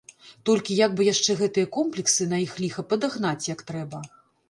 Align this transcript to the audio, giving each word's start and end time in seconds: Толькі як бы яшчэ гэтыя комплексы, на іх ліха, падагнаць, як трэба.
Толькі 0.49 0.77
як 0.85 0.95
бы 0.99 1.07
яшчэ 1.09 1.35
гэтыя 1.43 1.69
комплексы, 1.77 2.29
на 2.35 2.43
іх 2.49 2.59
ліха, 2.65 2.89
падагнаць, 2.95 3.39
як 3.55 3.67
трэба. 3.73 4.07